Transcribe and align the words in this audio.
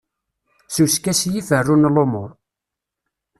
S 0.73 0.75
uskasi 0.83 1.29
i 1.39 1.41
ferrun 1.49 1.87
lumuṛ. 1.95 2.29